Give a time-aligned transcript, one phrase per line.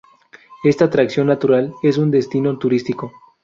[0.63, 3.11] Esta atracción natural es un destino turístico.